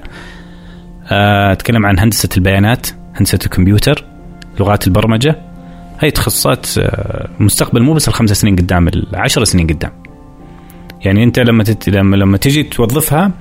آه، 1.12 1.52
أتكلم 1.52 1.86
عن 1.86 2.00
هندسة 2.00 2.30
البيانات 2.38 2.88
هندسة 3.16 3.40
الكمبيوتر 3.46 4.04
لغات 4.60 4.88
البرمجة. 4.88 5.36
هاي 6.00 6.12
تخصصات 6.12 6.68
آه، 6.78 7.30
مستقبل 7.40 7.82
مو 7.82 7.94
بس 7.94 8.08
الخمس 8.08 8.32
سنين 8.32 8.56
قدام 8.56 8.88
العشر 8.88 9.44
سنين 9.44 9.68
قدام. 9.68 9.92
يعني 11.06 11.24
أنت 11.24 11.40
لما. 11.40 11.64
لما 11.88 12.16
لما 12.16 12.38
تجي 12.38 12.64
توظفها 12.64 13.32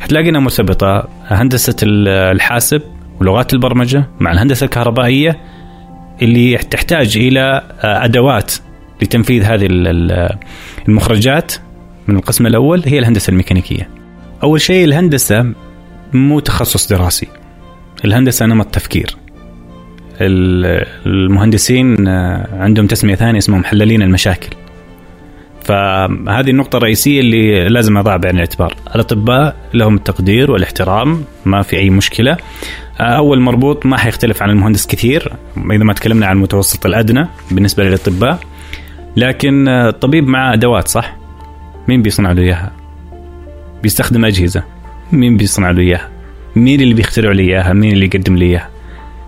حتلاقي 0.00 0.28
انها 0.28 0.40
مرتبطه 0.40 1.08
هندسة 1.26 1.76
ال- 1.82 2.08
الحاسب 2.08 2.82
ولغات 3.20 3.52
البرمجة 3.52 4.04
مع 4.20 4.32
الهندسة 4.32 4.64
الكهربائية 4.64 5.38
اللي 6.22 6.56
تحتاج 6.56 7.16
إلى 7.16 7.40
آه، 7.80 8.04
أدوات 8.04 8.52
لتنفيذ 9.02 9.42
هذه 9.42 9.66
ال- 9.66 9.88
ال- 10.12 10.38
المخرجات 10.88 11.52
من 12.08 12.16
القسم 12.16 12.46
الأول 12.46 12.82
هي 12.86 12.98
الهندسة 12.98 13.30
الميكانيكية. 13.30 13.88
أول 14.42 14.60
شيء 14.60 14.84
الهندسة 14.84 15.52
مو 16.12 16.40
تخصص 16.40 16.88
دراسي. 16.92 17.28
الهندسة 18.04 18.46
نمط 18.46 18.66
تفكير. 18.66 19.16
ال- 20.20 20.86
المهندسين 21.06 22.08
آه، 22.08 22.48
عندهم 22.62 22.86
تسمية 22.86 23.14
ثانية 23.14 23.38
اسمهم 23.38 23.60
محللين 23.60 24.02
المشاكل. 24.02 24.48
فهذه 25.62 26.50
النقطة 26.50 26.76
الرئيسية 26.76 27.20
اللي 27.20 27.68
لازم 27.68 27.96
أضع 27.96 28.16
بعين 28.16 28.34
الاعتبار 28.34 28.74
الأطباء 28.94 29.56
لهم 29.74 29.94
التقدير 29.94 30.50
والاحترام 30.50 31.24
ما 31.44 31.62
في 31.62 31.76
أي 31.78 31.90
مشكلة 31.90 32.36
أول 33.00 33.40
مربوط 33.40 33.86
ما 33.86 33.96
حيختلف 33.96 34.42
عن 34.42 34.50
المهندس 34.50 34.86
كثير 34.86 35.32
إذا 35.56 35.84
ما 35.84 35.92
تكلمنا 35.92 36.26
عن 36.26 36.36
المتوسط 36.36 36.86
الأدنى 36.86 37.26
بالنسبة 37.50 37.84
للأطباء. 37.84 38.38
لكن 39.16 39.68
الطبيب 39.68 40.28
معه 40.28 40.52
أدوات 40.52 40.88
صح؟ 40.88 41.16
مين 41.88 42.02
بيصنع 42.02 42.32
له 42.32 42.42
إياها؟ 42.42 42.72
بيستخدم 43.82 44.24
أجهزة. 44.24 44.62
مين 45.12 45.36
بيصنع 45.36 45.70
له 45.70 45.80
إياها؟ 45.82 46.08
مين 46.56 46.80
اللي 46.80 46.94
بيخترع 46.94 47.32
له 47.32 47.42
إياها؟ 47.42 47.72
مين 47.72 47.92
اللي 47.92 48.06
يقدم 48.06 48.36
له 48.36 48.46
إياها؟ 48.46 48.68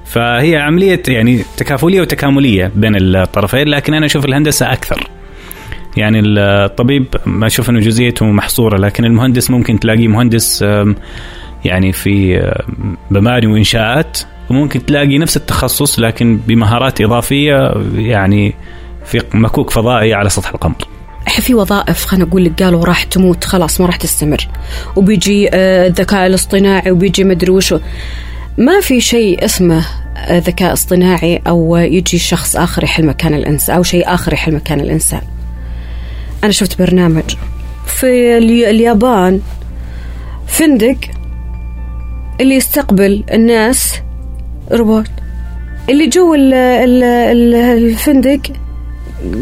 فهي 0.05 0.57
عملية 0.57 1.03
يعني 1.09 1.43
تكافلية 1.57 2.01
وتكاملية 2.01 2.73
بين 2.75 2.97
الطرفين 2.97 3.69
لكن 3.69 3.95
أنا 3.95 4.07
أشوف 4.07 4.25
الهندسة 4.25 4.73
أكثر. 4.73 5.11
يعني 5.97 6.21
الطبيب 6.21 7.07
ما 7.27 7.47
أشوف 7.47 7.71
إنه 7.71 7.81
جزئيته 7.81 8.27
محصورة 8.27 8.79
لكن 8.79 9.05
المهندس 9.05 9.51
ممكن 9.51 9.81
تلاقيه 9.81 10.09
مهندس 10.09 10.65
يعني 11.67 11.93
في 11.93 12.39
آم، 12.39 12.97
مباني 13.11 13.47
وإنشاءات 13.47 14.19
وممكن 14.51 14.87
تلاقي 14.87 15.19
نفس 15.19 15.37
التخصص 15.37 15.99
لكن 16.01 16.37
بمهارات 16.47 17.01
إضافية 17.01 17.75
يعني 17.95 18.55
في 19.05 19.23
مكوك 19.35 19.71
فضائي 19.71 20.15
على 20.15 20.29
سطح 20.29 20.49
القمر. 20.51 20.77
في 21.41 21.55
وظائف 21.55 22.05
خلينا 22.05 22.25
نقول 22.27 22.45
لك 22.45 22.63
قالوا 22.63 22.85
راح 22.85 23.03
تموت 23.03 23.45
خلاص 23.45 23.81
ما 23.81 23.87
راح 23.87 23.97
تستمر. 23.97 24.49
وبيجي 24.97 25.49
آه، 25.55 25.87
الذكاء 25.87 26.27
الاصطناعي 26.27 26.91
وبيجي 26.91 27.25
مدري 27.25 27.51
وشو. 27.51 27.79
ما 28.59 28.81
في 28.81 29.01
شيء 29.01 29.45
اسمه 29.45 29.87
آه، 30.17 30.39
ذكاء 30.39 30.73
اصطناعي 30.73 31.43
أو 31.47 31.77
يجي 31.77 32.19
شخص 32.19 32.57
آخر 32.57 32.85
يحل 32.85 33.07
مكان 33.07 33.35
الإنسان 33.35 33.77
أو 33.77 33.83
شيء 33.83 34.15
آخر 34.15 34.33
يحل 34.33 34.55
مكان 34.55 34.81
الإنسان. 34.81 35.21
أنا 36.45 36.53
شفت 36.53 36.79
برنامج 36.79 37.35
في 37.87 38.39
الي- 38.39 38.71
اليابان. 38.71 39.41
فندق 40.47 40.97
اللي 42.40 42.55
يستقبل 42.55 43.25
الناس 43.33 43.95
روبوت. 44.73 45.11
اللي 45.90 46.07
جو 46.07 46.35
ال- 46.35 46.55
ال- 46.55 47.05
ال- 47.05 47.55
الفندق 47.55 48.40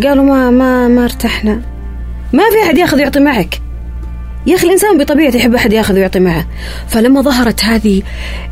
قالوا 0.02 0.24
ما 0.24 0.50
ما 0.50 0.88
ما 0.88 1.04
ارتحنا. 1.04 1.54
ما 2.32 2.42
في 2.50 2.66
أحد 2.66 2.78
ياخذ 2.78 2.96
ويعطي 2.96 3.20
معك. 3.20 3.60
يا 4.46 4.54
أخي 4.54 4.66
الإنسان 4.66 4.98
بطبيعته 4.98 5.36
يحب 5.36 5.54
أحد 5.54 5.72
ياخذ 5.72 5.94
ويعطي 5.94 6.20
معه. 6.20 6.46
فلما 6.88 7.22
ظهرت 7.22 7.64
هذه 7.64 8.02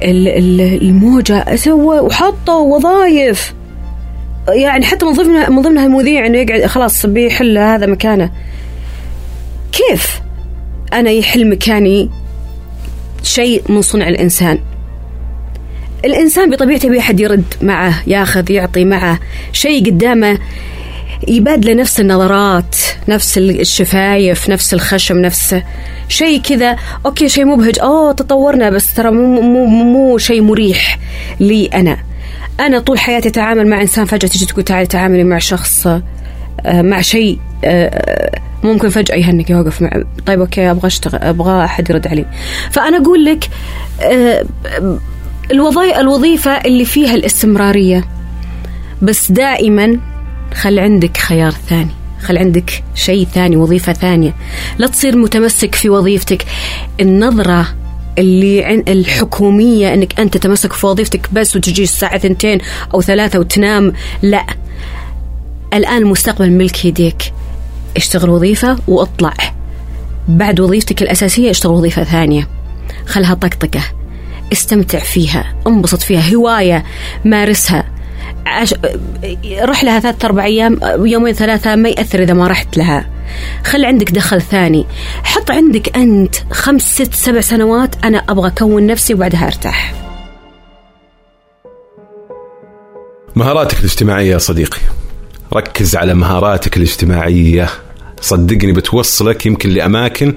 ال- 0.02 0.28
ال- 0.28 0.82
الموجة 0.82 1.56
سوى 1.56 2.00
وحطوا 2.00 2.76
وظائف. 2.76 3.54
يعني 4.48 4.84
حتى 4.84 5.06
من 5.06 5.12
ضمنها 5.12 5.48
من 5.50 5.62
ضمنها 5.62 5.86
المذيع 5.86 6.26
إنه 6.26 6.38
يقعد 6.38 6.66
خلاص 6.66 7.06
بيحل 7.06 7.58
هذا 7.58 7.86
مكانه. 7.86 8.30
كيف 9.72 10.20
أنا 10.92 11.10
يحل 11.10 11.50
مكاني 11.50 12.10
شيء 13.22 13.62
من 13.68 13.82
صنع 13.82 14.08
الإنسان. 14.08 14.58
الإنسان 16.04 16.50
بطبيعته 16.50 16.86
يبي 16.86 16.98
أحد 16.98 17.20
يرد 17.20 17.54
معه 17.62 18.02
ياخذ 18.06 18.50
يعطي 18.50 18.84
معه 18.84 19.20
شيء 19.52 19.86
قدامه 19.86 20.38
يبادله 21.28 21.74
نفس 21.74 22.00
النظرات 22.00 22.76
نفس 23.08 23.38
الشفايف 23.38 24.50
نفس 24.50 24.74
الخشم 24.74 25.18
نفس 25.18 25.56
شيء 26.08 26.40
كذا. 26.40 26.76
okay 27.06 27.28
شيء 27.28 27.44
مبهج. 27.44 27.78
أوه 27.78 28.12
تطورنا 28.12 28.70
بس 28.70 28.94
ترى 28.94 29.10
مو 29.10 29.40
مو 29.40 29.66
مو, 29.66 30.18
شيء 30.18 30.42
مريح 30.42 30.98
لي 31.40 31.66
أنا. 31.66 31.98
أنا 32.60 32.78
طول 32.78 32.98
حياتي 32.98 33.28
أتعامل 33.28 33.66
مع 33.66 33.80
إنسان 33.80 34.04
فجأة 34.04 34.28
تجي 34.28 34.46
تقول 34.46 34.64
تعالي 34.64 34.86
تعاملي 34.86 35.24
مع 35.24 35.38
شخص 35.38 35.88
مع 36.66 37.00
شيء 37.00 37.38
آه، 37.64 38.40
ممكن 38.64 38.88
فجأة 38.88 39.14
يهنك 39.16 39.50
يوقف 39.50 39.82
مع. 39.82 39.90
طيب 40.26 40.40
أوكي 40.40 40.70
أبغى 40.70 40.86
أشتغل 40.86 41.20
أبغى 41.22 41.64
أحد 41.64 41.90
يرد 41.90 42.06
علي. 42.08 42.26
فأنا 42.70 42.96
أقول 42.96 43.24
لك 43.24 43.48
آه، 44.00 44.44
الوظائف 45.50 45.98
الوظيفة 45.98 46.50
اللي 46.50 46.84
فيها 46.84 47.14
الاستمرارية. 47.14 48.04
بس 49.02 49.32
دائما 49.32 49.98
خل 50.54 50.78
عندك 50.78 51.16
خيار 51.16 51.50
ثاني 51.50 51.90
خل 52.20 52.38
عندك 52.38 52.84
شيء 52.94 53.26
ثاني 53.34 53.56
وظيفة 53.56 53.92
ثانية. 53.92 54.34
لا 54.78 54.86
تصير 54.86 55.16
متمسك 55.16 55.74
في 55.74 55.88
وظيفتك. 55.88 56.44
النظرة 57.00 57.66
اللي 58.18 58.82
الحكومية 58.88 59.94
إنك 59.94 60.20
أنت 60.20 60.36
تتمسك 60.36 60.72
في 60.72 60.86
وظيفتك 60.86 61.28
بس 61.32 61.56
وتجي 61.56 61.82
الساعة 61.82 62.18
ثنتين 62.18 62.58
أو 62.94 63.02
ثلاثة 63.02 63.38
وتنام 63.38 63.92
لا. 64.22 64.46
الآن 65.74 66.02
المستقبل 66.02 66.50
ملك 66.50 66.84
يديك 66.84 67.32
اشتغل 67.96 68.30
وظيفة 68.30 68.78
وأطلع. 68.88 69.34
بعد 70.28 70.60
وظيفتك 70.60 71.02
الأساسية 71.02 71.50
اشتغل 71.50 71.72
وظيفة 71.72 72.04
ثانية. 72.04 72.48
خلها 73.06 73.34
طقطقة. 73.34 73.82
استمتع 74.52 74.98
فيها. 74.98 75.54
انبسط 75.66 76.02
فيها. 76.02 76.34
هواية. 76.34 76.84
مارسها. 77.24 77.84
عش... 78.46 78.74
روح 79.62 79.84
لها 79.84 80.00
ثلاثة 80.00 80.26
أربع 80.26 80.44
أيام 80.44 80.78
يومين 80.98 81.34
ثلاثة 81.34 81.76
ما 81.76 81.88
يأثر 81.88 82.22
إذا 82.22 82.32
ما 82.32 82.48
رحت 82.48 82.76
لها. 82.76 83.06
خلي 83.64 83.86
عندك 83.86 84.10
دخل 84.10 84.42
ثاني. 84.42 84.86
حط 85.24 85.50
عندك 85.50 85.96
أنت 85.96 86.36
خمس 86.50 86.82
ست 86.82 87.14
سبع 87.14 87.40
سنوات 87.40 88.04
أنا 88.04 88.18
أبغى 88.18 88.48
أكون 88.48 88.86
نفسي 88.86 89.14
وبعدها 89.14 89.46
أرتاح. 89.46 89.94
مهاراتك 93.36 93.78
الاجتماعية 93.78 94.32
يا 94.32 94.38
صديقي. 94.38 94.80
ركز 95.52 95.96
على 95.96 96.14
مهاراتك 96.14 96.76
الاجتماعية. 96.76 97.68
صدقني 98.20 98.72
بتوصلك 98.72 99.46
يمكن 99.46 99.70
لأماكن 99.70 100.34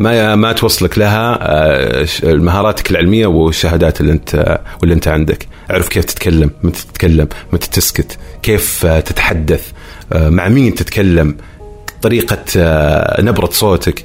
ما 0.00 0.36
ما 0.36 0.52
توصلك 0.52 0.98
لها 0.98 1.38
آه، 1.42 2.06
مهاراتك 2.24 2.90
العلمية 2.90 3.26
والشهادات 3.26 4.00
اللي 4.00 4.12
انت 4.12 4.60
واللي 4.80 4.94
انت 4.94 5.08
عندك. 5.08 5.46
اعرف 5.70 5.88
كيف 5.88 6.04
تتكلم 6.04 6.50
متى 6.62 6.86
تتكلم 6.92 7.28
متى 7.52 7.70
تسكت 7.70 8.18
كيف 8.42 8.86
آه، 8.86 9.00
تتحدث 9.00 9.72
آه، 10.12 10.28
مع 10.28 10.48
مين 10.48 10.74
تتكلم 10.74 11.36
طريقة 12.02 12.44
نبرة 13.22 13.50
صوتك 13.52 14.04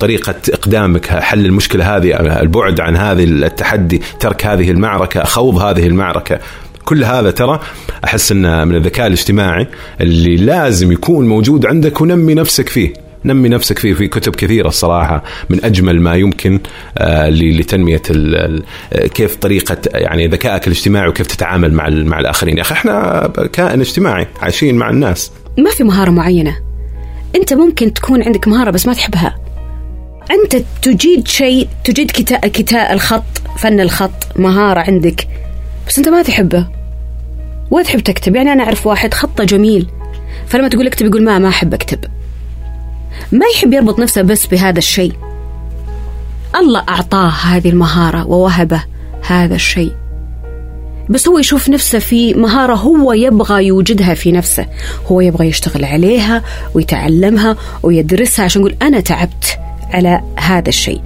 طريقة 0.00 0.34
إقدامك 0.52 1.06
حل 1.06 1.46
المشكلة 1.46 1.96
هذه 1.96 2.16
البعد 2.40 2.80
عن 2.80 2.96
هذه 2.96 3.24
التحدي 3.24 4.02
ترك 4.20 4.46
هذه 4.46 4.70
المعركة 4.70 5.24
خوض 5.24 5.58
هذه 5.58 5.86
المعركة. 5.86 6.38
كل 6.86 7.04
هذا 7.04 7.30
ترى 7.30 7.60
أحس 8.04 8.32
إنه 8.32 8.64
من 8.64 8.74
الذكاء 8.74 9.06
الاجتماعي 9.06 9.66
اللي 10.00 10.36
لازم 10.36 10.92
يكون 10.92 11.28
موجود 11.28 11.66
عندك 11.66 12.00
ونمي 12.00 12.34
نفسك 12.34 12.68
فيه. 12.68 13.06
نمي 13.24 13.48
نفسك 13.48 13.78
فيه 13.78 13.94
في 13.94 14.08
كتب 14.08 14.36
كثيرة 14.36 14.68
الصراحة 14.68 15.24
من 15.50 15.64
أجمل 15.64 16.00
ما 16.00 16.14
يمكن 16.14 16.60
آه، 16.98 17.28
لتنمية 17.28 18.02
كيف 19.14 19.36
طريقة 19.36 19.76
يعني 19.94 20.26
ذكائك 20.26 20.66
الاجتماعي 20.66 21.08
وكيف 21.08 21.26
تتعامل 21.26 21.72
مع 21.72 21.88
مع 21.88 22.20
الآخرين. 22.20 22.56
يا 22.56 22.62
أخي 22.62 22.74
إحنا 22.74 23.26
كائن 23.52 23.80
اجتماعي 23.80 24.26
عايشين 24.40 24.74
مع 24.74 24.90
الناس. 24.90 25.32
ما 25.58 25.70
في 25.70 25.84
مهارة 25.84 26.10
معينة. 26.10 26.56
أنت 27.36 27.52
ممكن 27.52 27.92
تكون 27.92 28.22
عندك 28.22 28.48
مهارة 28.48 28.70
بس 28.70 28.86
ما 28.86 28.94
تحبها. 28.94 29.36
أنت 30.30 30.64
تجيد 30.82 31.28
شيء 31.28 31.68
تجيد 31.84 32.10
كتاء 32.10 32.48
كتاء 32.48 32.92
الخط 32.92 33.42
فن 33.58 33.80
الخط 33.80 34.36
مهارة 34.36 34.80
عندك. 34.80 35.28
بس 35.86 35.98
أنت 35.98 36.08
ما 36.08 36.22
تحبه. 36.22 36.66
ولا 37.70 37.84
تحب 37.84 38.00
تكتب؟ 38.00 38.36
يعني 38.36 38.52
أنا 38.52 38.64
أعرف 38.64 38.86
واحد 38.86 39.14
خطة 39.14 39.44
جميل. 39.44 39.86
فلما 40.46 40.68
تقول 40.68 40.86
اكتب 40.86 41.06
يقول 41.06 41.22
ما 41.24 41.38
ما 41.38 41.48
أحب 41.48 41.74
أكتب. 41.74 41.98
ما 43.32 43.46
يحب 43.54 43.72
يربط 43.72 43.98
نفسه 43.98 44.22
بس 44.22 44.46
بهذا 44.46 44.78
الشيء. 44.78 45.12
الله 46.56 46.84
أعطاه 46.88 47.28
هذه 47.28 47.68
المهارة 47.68 48.26
ووهبه 48.26 48.82
هذا 49.26 49.54
الشيء. 49.54 49.92
بس 51.10 51.28
هو 51.28 51.38
يشوف 51.38 51.68
نفسه 51.68 51.98
في 51.98 52.34
مهارة 52.34 52.74
هو 52.74 53.12
يبغى 53.12 53.66
يوجدها 53.66 54.14
في 54.14 54.32
نفسه. 54.32 54.66
هو 55.06 55.20
يبغى 55.20 55.46
يشتغل 55.46 55.84
عليها 55.84 56.42
ويتعلمها 56.74 57.56
ويدرسها 57.82 58.44
عشان 58.44 58.62
يقول 58.62 58.76
أنا 58.82 59.00
تعبت 59.00 59.58
على 59.90 60.22
هذا 60.36 60.68
الشيء. 60.68 61.00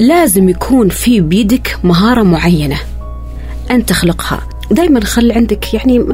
لازم 0.00 0.48
يكون 0.48 0.88
في 0.88 1.20
بيدك 1.20 1.78
مهارة 1.84 2.22
معينة. 2.22 2.76
أن 3.70 3.86
تخلقها. 3.86 4.40
دائما 4.70 5.00
خلي 5.04 5.34
عندك 5.34 5.74
يعني 5.74 6.06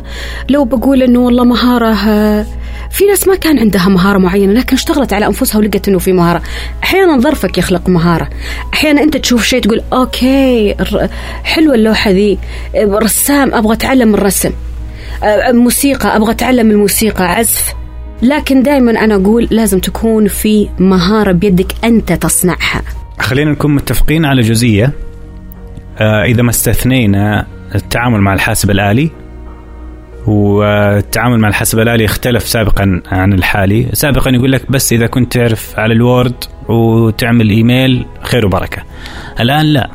لو 0.48 0.64
بقول 0.64 1.02
إنه 1.02 1.18
والله 1.18 1.44
مهارة 1.44 1.94
في 2.90 3.04
ناس 3.08 3.28
ما 3.28 3.36
كان 3.36 3.58
عندها 3.58 3.88
مهارة 3.88 4.18
معينة 4.18 4.52
لكن 4.52 4.76
اشتغلت 4.76 5.12
على 5.12 5.26
أنفسها 5.26 5.58
ولقت 5.58 5.88
إنه 5.88 5.98
في 5.98 6.12
مهارة. 6.12 6.42
أحيانا 6.82 7.20
ظرفك 7.20 7.58
يخلق 7.58 7.88
مهارة. 7.88 8.28
أحيانا 8.74 9.02
أنت 9.02 9.16
تشوف 9.16 9.44
شيء 9.44 9.60
تقول 9.60 9.82
أوكي 9.92 10.74
حلوة 11.42 11.74
اللوحة 11.74 12.10
ذي 12.10 12.38
رسام 12.76 13.54
أبغى 13.54 13.72
أتعلم 13.74 14.14
الرسم. 14.14 14.52
موسيقى 15.52 16.16
أبغى 16.16 16.30
أتعلم 16.30 16.70
الموسيقى 16.70 17.24
عزف. 17.24 17.74
لكن 18.22 18.62
دائما 18.62 18.90
أنا 18.90 19.14
أقول 19.14 19.48
لازم 19.50 19.78
تكون 19.78 20.28
في 20.28 20.68
مهارة 20.78 21.32
بيدك 21.32 21.74
أنت 21.84 22.12
تصنعها. 22.12 22.82
خلينا 23.18 23.50
نكون 23.52 23.74
متفقين 23.74 24.24
على 24.24 24.42
جزئية. 24.42 24.92
آه 25.98 26.24
إذا 26.24 26.42
ما 26.42 26.50
استثنينا 26.50 27.46
التعامل 27.74 28.20
مع 28.20 28.34
الحاسب 28.34 28.70
الآلي 28.70 29.10
والتعامل 30.26 31.38
مع 31.38 31.48
الحاسب 31.48 31.78
الآلي 31.78 32.04
اختلف 32.04 32.48
سابقا 32.48 33.02
عن 33.06 33.32
الحالي. 33.32 33.86
سابقا 33.92 34.30
يقول 34.30 34.52
لك 34.52 34.70
بس 34.70 34.92
إذا 34.92 35.06
كنت 35.06 35.32
تعرف 35.32 35.78
على 35.78 35.94
الوورد 35.94 36.34
وتعمل 36.68 37.50
إيميل 37.50 38.06
خير 38.22 38.46
وبركة. 38.46 38.82
الآن 39.40 39.66
لا. 39.66 39.90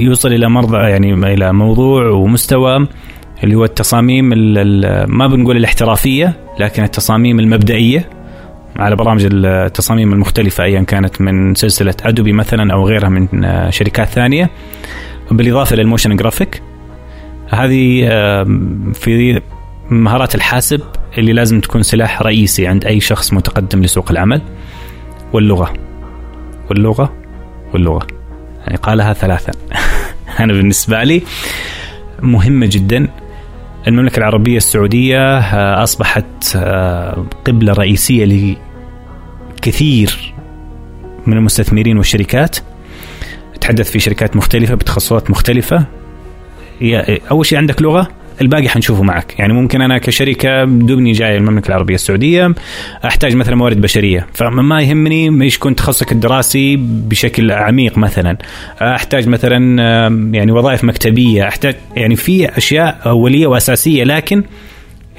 يوصل 0.00 0.32
إلى 0.32 0.48
مرضى 0.48 0.76
يعني 0.76 1.14
إلى 1.14 1.52
موضوع 1.52 2.08
ومستوى 2.08 2.88
اللي 3.44 3.54
هو 3.54 3.64
التصاميم 3.64 4.24
ما 5.08 5.26
بنقول 5.26 5.56
الاحترافية 5.56 6.36
لكن 6.60 6.82
التصاميم 6.82 7.40
المبدئية 7.40 8.08
على 8.76 8.96
برامج 8.96 9.28
التصاميم 9.32 10.12
المختلفة 10.12 10.64
أيا 10.64 10.82
كانت 10.82 11.20
من 11.20 11.54
سلسلة 11.54 11.94
Adobe 12.02 12.32
مثلا 12.32 12.72
أو 12.72 12.86
غيرها 12.86 13.08
من 13.08 13.28
شركات 13.70 14.08
ثانية. 14.08 14.50
بالإضافة 15.30 15.76
لل 15.76 15.86
motion 15.86 16.16
graphic 16.16 16.62
هذه 17.50 18.08
في 18.92 19.40
مهارات 19.90 20.34
الحاسب 20.34 20.80
اللي 21.18 21.32
لازم 21.32 21.60
تكون 21.60 21.82
سلاح 21.82 22.22
رئيسي 22.22 22.66
عند 22.66 22.84
أي 22.84 23.00
شخص 23.00 23.32
متقدم 23.32 23.82
لسوق 23.82 24.10
العمل 24.10 24.42
واللغة. 25.32 25.72
واللغة 26.70 27.12
واللغة. 27.72 28.06
يعني 28.66 28.76
قالها 28.76 29.12
ثلاثا. 29.12 29.52
أنا 30.40 30.52
بالنسبة 30.52 31.02
لي 31.04 31.22
مهمة 32.22 32.68
جدا. 32.72 33.08
المملكة 33.88 34.18
العربية 34.18 34.56
السعودية 34.56 35.38
آه، 35.38 35.82
أصبحت 35.82 36.56
آه، 36.56 37.26
قبلة 37.44 37.72
رئيسية 37.72 38.56
لكثير 39.56 40.34
من 41.26 41.36
المستثمرين 41.36 41.98
والشركات. 41.98 42.56
تحدث 43.68 43.90
في 43.90 43.98
شركات 43.98 44.36
مختلفة 44.36 44.74
بتخصصات 44.74 45.30
مختلفة. 45.30 45.84
أول 47.30 47.46
شيء 47.46 47.58
عندك 47.58 47.82
لغة 47.82 48.08
الباقي 48.40 48.68
حنشوفه 48.68 49.02
معك. 49.02 49.38
يعني 49.38 49.52
ممكن 49.52 49.82
أنا 49.82 49.98
كشركة 49.98 50.64
دوبني 50.64 51.12
جاي 51.12 51.36
المملكة 51.36 51.68
العربية 51.68 51.94
السعودية 51.94 52.54
أحتاج 53.04 53.34
مثلا 53.34 53.56
موارد 53.56 53.80
بشرية. 53.80 54.26
فما 54.34 54.82
يهمني 54.82 55.44
إيش 55.44 55.56
يكون 55.56 55.74
تخصصك 55.74 56.12
الدراسي 56.12 56.76
بشكل 56.80 57.50
عميق 57.50 57.98
مثلا. 57.98 58.36
أحتاج 58.80 59.28
مثلا 59.28 59.78
يعني 60.34 60.52
وظائف 60.52 60.84
مكتبية. 60.84 61.48
أحتاج 61.48 61.76
يعني 61.96 62.16
في 62.16 62.58
أشياء 62.58 63.00
أولية 63.06 63.46
وأساسية 63.46 64.04
لكن 64.04 64.42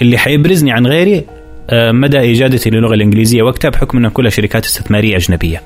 اللي 0.01 0.17
حيبرزني 0.17 0.71
عن 0.71 0.87
غيري 0.87 1.23
مدى 1.73 2.31
اجادتي 2.31 2.69
للغة 2.69 2.93
الإنجليزية 2.93 3.43
وقتها 3.43 3.69
بحكم 3.69 3.97
انها 3.97 4.09
كلها 4.09 4.29
شركات 4.29 4.65
استثمارية 4.65 5.15
أجنبية. 5.15 5.61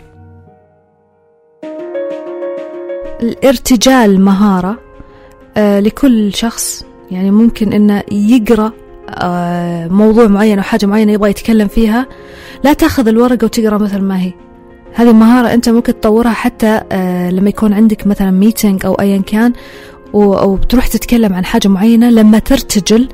الارتجال 3.23 4.21
مهارة 4.21 4.79
آه، 5.57 5.79
لكل 5.79 6.33
شخص. 6.33 6.85
يعني 7.11 7.31
ممكن 7.31 7.73
إنه 7.73 8.03
يقرأ 8.11 8.71
آه، 9.09 9.87
موضوع 9.87 10.27
معين 10.27 10.57
أو 10.57 10.63
حاجة 10.63 10.85
معينة 10.85 11.11
يبغى 11.11 11.29
يتكلم 11.29 11.67
فيها. 11.67 12.07
لا 12.63 12.73
تأخذ 12.73 13.07
الورقة 13.07 13.45
وتقرأ 13.45 13.77
مثل 13.77 14.01
ما 14.01 14.21
هي. 14.21 14.33
هذه 14.93 15.13
مهارة 15.13 15.53
أنت 15.53 15.69
ممكن 15.69 15.99
تطورها 15.99 16.31
حتى 16.31 16.81
آه، 16.91 17.29
لما 17.29 17.49
يكون 17.49 17.73
عندك 17.73 18.07
مثلا 18.07 18.31
ميتينج 18.31 18.85
أو 18.85 18.93
أيا 18.93 19.17
كان 19.17 19.53
أو 20.15 20.55
بتروح 20.55 20.87
تتكلم 20.87 21.33
عن 21.33 21.45
حاجة 21.45 21.67
معينة. 21.67 22.09
لما 22.09 22.39
ترتجل 22.39 23.09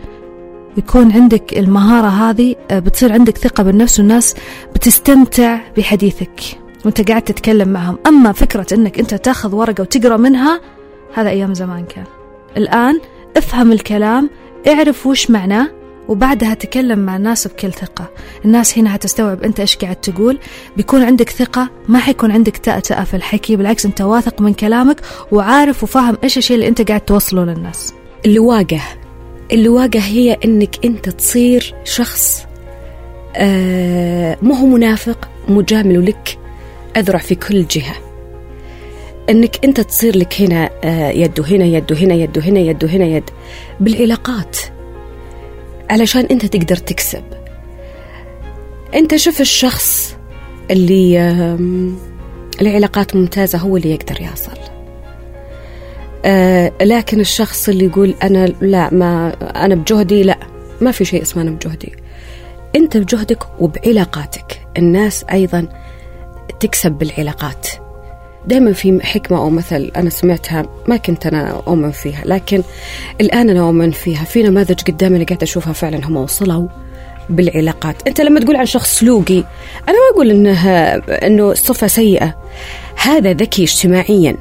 يكون 0.78 1.12
عندك 1.12 1.58
المهارة 1.58 2.08
هذه 2.08 2.56
بتصير 2.72 3.14
عندك 3.14 3.38
ثقة 3.38 3.64
بالنفس 3.64 4.00
والناس 4.00 4.36
بتستمتع 4.76 5.60
بحديثك. 5.78 6.60
وانت 6.86 7.10
قاعد 7.10 7.22
تتكلم 7.22 7.70
معهم. 7.70 7.98
أما 8.08 8.32
فكرة 8.32 8.68
أنك 8.74 9.00
أنت 9.00 9.16
تاخذ 9.16 9.56
ورقة 9.56 9.82
وتقرأ 9.82 10.18
منها 10.18 10.62
هذا 11.14 11.30
أيام 11.30 11.54
زمان 11.54 11.86
كان. 11.86 12.04
الآن 12.58 13.00
افهم 13.38 13.72
الكلام 13.72 14.30
اعرف 14.68 15.08
وش 15.08 15.30
معناه 15.32 15.68
وبعدها 16.08 16.54
تكلم 16.54 17.00
مع 17.00 17.16
الناس 17.16 17.48
بكل 17.48 17.74
ثقة. 17.74 18.10
الناس 18.46 18.78
هنا 18.78 18.96
هتستوعب 18.96 19.44
أنت 19.44 19.60
إيش 19.60 19.78
قاعد 19.78 19.96
تقول. 19.96 20.40
بيكون 20.78 21.04
عندك 21.04 21.30
ثقة 21.30 21.70
ما 21.88 22.00
حيكون 22.00 22.32
عندك 22.32 22.58
تأتأة 22.58 23.04
في 23.04 23.14
الحكي 23.14 23.56
بالعكس 23.56 23.86
أنت 23.86 24.02
واثق 24.02 24.42
من 24.42 24.54
كلامك 24.54 25.02
وعارف 25.32 25.84
وفاهم 25.84 26.18
إيش 26.24 26.38
الشيء 26.38 26.56
اللي 26.56 26.68
أنت 26.68 26.88
قاعد 26.88 27.02
توصله 27.02 27.44
للناس. 27.46 27.94
اللواقة 28.26 28.82
اللواقة 29.52 30.00
هي 30.00 30.38
أنك 30.46 30.86
أنت 30.86 31.10
تصير 31.10 31.76
شخص 31.84 32.46
آه 33.36 34.38
مو 34.42 34.54
هو 34.54 34.66
منافق 34.66 35.30
مجامل 35.48 36.06
لك 36.06 36.39
أذرع 36.98 37.20
في 37.20 37.36
كل 37.36 37.66
جهة. 37.68 37.96
إنك 39.30 39.66
أنت 39.66 39.82
تصير 39.82 40.18
لك 40.18 40.42
هنا 40.42 40.70
آه، 40.84 41.10
يد 41.10 41.40
وهنا 41.40 41.66
يد 41.66 41.92
وهنا 41.92 42.14
يد 42.14 42.38
وهنا 42.38 42.60
يد 42.60 42.84
وهنا 42.84 43.06
يد. 43.06 43.30
بالعلاقات. 43.80 44.58
علشان 45.90 46.26
أنت 46.26 46.46
تقدر 46.46 46.76
تكسب. 46.76 47.24
أنت 48.96 49.16
شوف 49.16 49.42
الشخص 49.42 50.16
اللي 50.72 51.20
العلاقات 52.62 53.16
ممتازة 53.16 53.58
هو 53.58 53.78
اللي 53.78 53.92
يقدر 53.92 54.22
يصل 54.22 54.60
آه 56.26 56.72
لكن 56.82 57.20
الشخص 57.20 57.70
اللي 57.70 57.86
يقول 57.86 58.16
أنا 58.24 58.46
لا 58.62 58.94
ما 58.94 59.36
أنا 59.66 59.76
بجهدي 59.76 60.24
لا 60.24 60.38
ما 60.82 60.92
في 60.92 61.06
شيء 61.06 61.22
اسمه 61.22 61.42
أنا 61.42 61.52
بجهدي. 61.52 61.94
أنت 62.76 62.98
بجهدك 62.98 63.44
وبعلاقاتك. 63.62 64.62
الناس 64.78 65.26
أيضا 65.32 65.68
تكسب 66.60 66.92
بالعلاقات. 66.92 67.68
دائما 68.48 68.74
في 68.74 69.00
حكمة 69.04 69.38
أو 69.38 69.50
مثل 69.50 69.92
أنا 69.96 70.10
سمعتها 70.10 70.66
ما 70.88 70.98
كنت 70.98 71.26
أنا 71.26 71.50
أؤمن 71.68 71.92
فيها 71.92 72.22
لكن 72.26 72.64
الآن 73.22 73.50
أنا 73.50 73.60
أؤمن 73.60 73.92
فيها. 73.92 74.24
في 74.24 74.44
نماذج 74.44 74.82
قدامي 74.82 75.14
اللي 75.14 75.26
قاعدة 75.26 75.44
أشوفها 75.44 75.74
فعلا 75.74 76.06
هم 76.06 76.18
وصلوا 76.18 76.68
بالعلاقات. 77.30 78.08
أنت 78.08 78.22
لما 78.22 78.40
تقول 78.40 78.56
عن 78.56 78.66
شخص 78.66 79.00
سلوقي 79.00 79.44
أنا 79.88 79.98
ما 79.98 80.14
أقول 80.14 80.30
إنه 80.32 80.68
إنه 81.10 81.54
صفة 81.54 81.88
سيئة. 81.88 82.36
هذا 83.04 83.34
ذكي 83.34 83.64
اجتماعيا. 83.64 84.38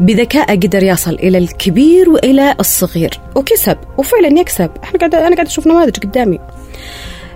بذكاء 0.00 0.56
قدر 0.56 0.82
يصل 0.82 1.14
إلى 1.14 1.38
الكبير 1.38 2.10
وإلى 2.10 2.54
الصغير 2.60 3.20
وكسب 3.34 3.76
وفعلا 3.98 4.40
يكسب. 4.40 4.70
إحنا 4.84 4.98
قاعد 4.98 5.14
أنا 5.14 5.34
قاعد 5.34 5.46
أشوف 5.46 5.66
نماذج 5.66 5.96
قدامي. 5.96 6.38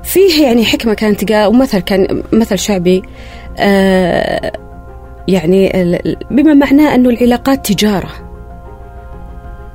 فيه 0.04 0.46
يعني 0.46 0.64
حكمة 0.64 0.94
كانت 0.94 1.32
ومثل 1.32 1.78
كان 1.78 2.22
مثل 2.32 2.58
شعبي 2.58 3.02
يعني 5.28 5.82
ال- 5.82 6.06
ال- 6.06 6.16
بما 6.30 6.54
معناه 6.54 6.94
أنه 6.94 7.08
العلاقات 7.10 7.72
تجارة. 7.72 8.10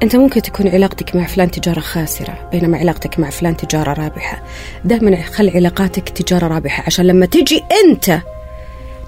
أنت 0.03 0.15
ممكن 0.15 0.41
تكون 0.41 0.67
علاقتك 0.67 1.15
مع 1.15 1.23
فلان 1.25 1.51
تجارة 1.51 1.79
خاسرة 1.79 2.49
بينما 2.51 2.77
علاقتك 2.77 3.19
مع 3.19 3.29
فلان 3.29 3.57
تجارة 3.57 3.93
رابحة. 4.03 4.41
دائما 4.85 5.21
خل 5.21 5.49
علاقاتك 5.49 6.09
تجارة 6.09 6.47
رابحة 6.47 6.83
عشان 6.85 7.05
لما 7.05 7.25
تجي 7.25 7.63
أنت 7.85 8.19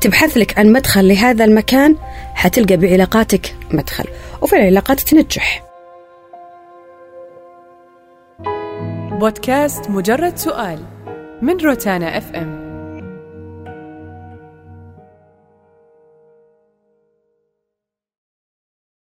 تبحث 0.01 0.37
لك 0.37 0.59
عن 0.59 0.71
مدخل 0.71 1.07
لهذا 1.07 1.45
المكان 1.45 1.95
حتلقى 2.35 2.77
بعلاقاتك 2.77 3.55
مدخل 3.71 4.05
وفي 4.41 4.55
العلاقات 4.55 4.99
تنجح. 4.99 5.63
بودكاست 9.11 9.89
مجرد 9.89 10.37
سؤال 10.37 10.79
من 11.41 11.57
روتانا 11.57 12.17
اف 12.17 12.31
ام 12.35 12.68